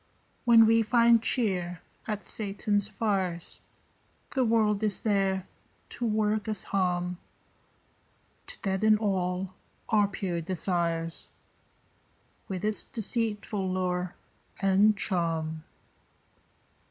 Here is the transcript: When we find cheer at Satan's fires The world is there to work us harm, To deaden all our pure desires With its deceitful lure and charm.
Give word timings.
When 0.45 0.65
we 0.65 0.81
find 0.81 1.21
cheer 1.21 1.81
at 2.07 2.23
Satan's 2.23 2.87
fires 2.89 3.61
The 4.31 4.43
world 4.43 4.81
is 4.81 5.03
there 5.03 5.47
to 5.89 6.07
work 6.07 6.47
us 6.47 6.63
harm, 6.63 7.19
To 8.47 8.57
deaden 8.63 8.97
all 8.97 9.53
our 9.89 10.07
pure 10.07 10.41
desires 10.41 11.29
With 12.47 12.65
its 12.65 12.83
deceitful 12.83 13.69
lure 13.71 14.15
and 14.59 14.97
charm. 14.97 15.65